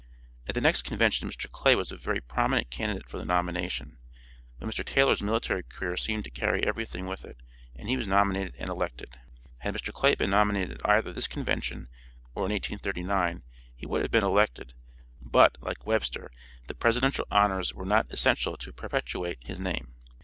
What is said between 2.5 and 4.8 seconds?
candidate for the nomination, but